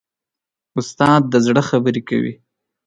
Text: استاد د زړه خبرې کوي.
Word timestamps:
استاد 0.79 1.21
د 1.31 1.33
زړه 1.45 1.61
خبرې 1.69 2.01
کوي. 2.09 2.33